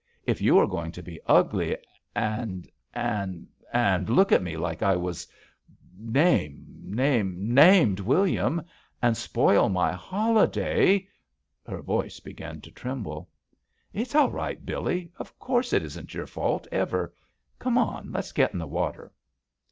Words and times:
If 0.25 0.41
you 0.41 0.57
are 0.57 0.65
going 0.65 0.91
to 0.93 1.03
be 1.03 1.19
ugly 1.27 1.77
and— 2.15 2.67
and— 2.95 3.47
and 3.71 4.09
look 4.09 4.31
at 4.31 4.41
me 4.41 4.57
like 4.57 4.81
I 4.81 4.95
was 4.95 5.27
name— 5.95 6.65
^name— 6.87 7.35
named 7.59 7.99
Wil 7.99 8.23
liam, 8.23 8.65
and 8.99 9.15
spoil 9.15 9.69
my 9.69 9.91
holiday 9.91 11.07
—"Her 11.67 11.83
voice 11.83 12.19
began 12.19 12.61
to 12.61 12.71
tremble. 12.71 13.29
"It's 13.93 14.15
all 14.15 14.31
right, 14.31 14.65
Billee. 14.65 15.11
Of 15.19 15.37
course 15.37 15.71
it 15.71 15.83
isn't 15.83 16.15
your 16.15 16.25
fault— 16.25 16.67
ever. 16.71 17.13
Come 17.59 17.77
on, 17.77 18.11
let's 18.11 18.31
get 18.31 18.53
in 18.53 18.57
the 18.57 18.65
water." 18.65 19.11